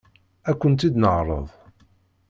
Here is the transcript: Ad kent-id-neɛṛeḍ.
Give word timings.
Ad 0.49 0.55
kent-id-neɛṛeḍ. 0.59 1.47